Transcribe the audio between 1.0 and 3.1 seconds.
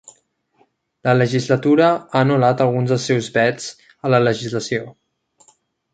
La legislatura ha anul·lat alguns dels